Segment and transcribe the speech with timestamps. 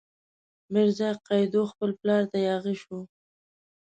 [0.73, 2.97] میرزا قیدو خپل پلار ته یاغي شو.